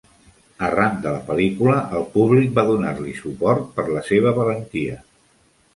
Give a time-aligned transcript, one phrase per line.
[0.67, 4.99] Arran de la pel·lícula, el públic va donar-li suport per la seva valentia.